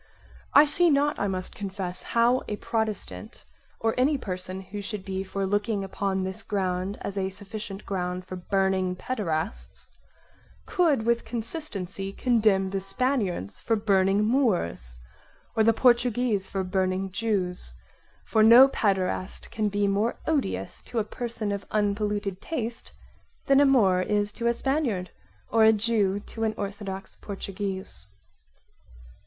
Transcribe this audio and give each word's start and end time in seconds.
I 0.55 0.65
see 0.65 0.89
not, 0.89 1.19
I 1.19 1.27
must 1.27 1.53
confess, 1.53 2.01
how 2.01 2.41
a 2.47 2.55
Protestant, 2.55 3.43
or 3.79 3.93
any 3.99 4.17
person 4.17 4.61
who 4.61 4.81
should 4.81 5.05
be 5.05 5.23
for 5.23 5.45
looking 5.45 5.83
upon 5.83 6.23
this 6.23 6.41
ground 6.41 6.97
as 7.01 7.19
a 7.19 7.29
sufficient 7.29 7.85
ground 7.85 8.25
for 8.25 8.35
/ 8.35 8.35
burning 8.51 8.95
paederasts, 8.95 9.85
could 10.65 11.05
with 11.05 11.23
consistency 11.23 12.11
condemn 12.13 12.69
the 12.69 12.81
Spaniards 12.81 13.59
for 13.59 13.75
burning 13.75 14.23
Moors 14.25 14.97
or 15.55 15.63
the 15.63 15.71
Portuguese 15.71 16.49
for 16.49 16.63
burning 16.63 17.11
Jews: 17.11 17.75
for 18.25 18.41
no 18.41 18.67
paederast 18.69 19.51
can 19.51 19.69
be 19.69 19.85
more 19.85 20.17
odious 20.25 20.81
to 20.81 20.97
a 20.97 21.03
person 21.03 21.51
of 21.51 21.63
unpolluted 21.69 22.41
taste 22.41 22.91
than 23.45 23.59
a 23.59 23.67
Moor 23.67 24.01
is 24.01 24.31
to 24.31 24.47
a 24.47 24.53
Spaniard 24.53 25.11
or 25.51 25.63
a 25.63 25.71
Jew 25.71 26.19
to 26.21 26.43
an 26.43 26.55
orthodox 26.57 27.15
Portuguese. 27.15 28.07